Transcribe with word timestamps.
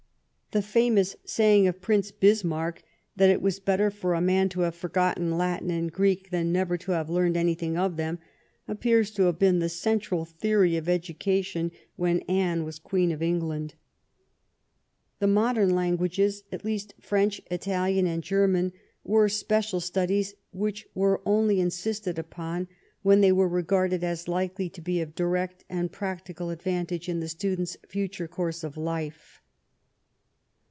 The 0.53 0.61
famous 0.61 1.15
saying 1.23 1.65
of 1.67 1.79
Prince 1.79 2.11
Bismarck, 2.11 2.83
that 3.15 3.29
it 3.29 3.41
was 3.41 3.61
better 3.61 3.89
for 3.89 4.13
a 4.13 4.19
man 4.19 4.49
to 4.49 4.59
have 4.63 4.75
forgotten 4.75 5.37
Latin 5.37 5.71
and 5.71 5.89
Greek 5.93 6.29
than 6.29 6.51
never 6.51 6.75
to 6.79 6.91
have 6.91 7.09
learned 7.09 7.37
anything 7.37 7.77
of 7.77 7.95
them, 7.95 8.19
appears 8.67 9.11
to 9.11 9.27
have 9.27 9.39
been 9.39 9.59
the 9.59 9.69
central 9.69 10.25
theory 10.25 10.75
of 10.75 10.89
education 10.89 11.71
when 11.95 12.19
Anne 12.23 12.65
was 12.65 12.79
Queen 12.79 13.13
of 13.13 13.21
England. 13.21 13.75
The 15.19 15.27
modem 15.27 15.69
languages— 15.69 16.43
at 16.51 16.65
least 16.65 16.95
French, 16.99 17.39
Italian, 17.49 18.05
and 18.05 18.21
German— 18.21 18.73
^were 19.09 19.31
special 19.31 19.79
studies 19.79 20.33
which 20.51 20.85
were 20.93 21.21
only 21.25 21.61
insisted 21.61 22.19
upon 22.19 22.67
when 23.03 23.21
they 23.21 23.31
were 23.31 23.47
regarded 23.47 24.03
as 24.03 24.27
likely 24.27 24.67
to 24.71 24.81
be 24.81 24.99
of 24.99 25.15
direct 25.15 25.63
and 25.69 25.93
practical 25.93 26.47
advan 26.47 26.89
tage 26.89 27.07
in 27.07 27.21
the 27.21 27.29
student's 27.29 27.77
future 27.87 28.27
course 28.27 28.65
of 28.65 28.75
life. 28.75 29.37